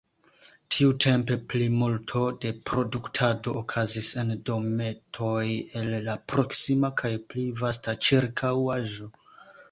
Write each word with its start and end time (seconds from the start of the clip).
Tiutempe 0.75 1.35
plimulto 1.51 2.21
de 2.45 2.53
produktado 2.69 3.53
okazis 3.59 4.09
en 4.21 4.31
dometoj 4.49 5.43
el 5.81 5.91
la 6.07 6.15
proksima 6.33 6.91
kaj 7.03 7.11
pli 7.35 7.45
vasta 7.61 7.95
ĉirkaŭaĵo. 8.09 9.11